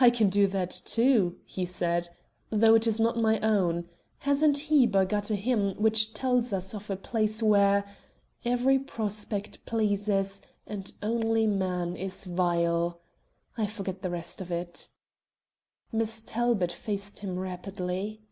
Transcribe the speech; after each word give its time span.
"I 0.00 0.08
can 0.08 0.30
do 0.30 0.46
that, 0.46 0.70
too," 0.70 1.36
he 1.44 1.66
said, 1.66 2.08
"though 2.48 2.74
it 2.74 2.86
is 2.86 2.98
not 2.98 3.18
my 3.18 3.38
own. 3.40 3.86
Hasn't 4.20 4.56
Heber 4.72 5.04
got 5.04 5.28
a 5.28 5.36
hymn 5.36 5.74
which 5.74 6.14
tells 6.14 6.54
us 6.54 6.72
of 6.72 6.88
a 6.88 6.96
place 6.96 7.42
where 7.42 7.84
Every 8.46 8.78
prospect 8.78 9.66
pleases, 9.66 10.40
And 10.66 10.90
only 11.02 11.46
man 11.46 11.96
is 11.96 12.24
vile. 12.24 13.02
I 13.58 13.66
forget 13.66 14.00
the 14.00 14.08
rest 14.08 14.40
of 14.40 14.50
it." 14.50 14.88
Miss 15.92 16.22
Talbot 16.22 16.72
faced 16.72 17.18
him 17.18 17.38
rapidly. 17.38 18.22